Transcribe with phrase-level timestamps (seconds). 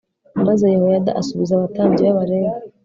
[0.47, 2.51] Maze Yehoyada asubiza abatambyi b Abalewi